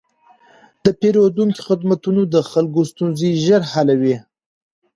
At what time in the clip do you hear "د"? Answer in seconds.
0.83-0.85, 2.33-2.35